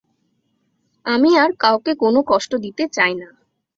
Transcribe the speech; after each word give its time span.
আমি 1.05 1.31
আর 1.37 1.51
কাউকে 1.59 1.91
কোনো 1.95 2.19
কষ্ট 2.27 2.51
দিতে 2.55 2.83
চাই 2.93 3.13
না। 3.15 3.27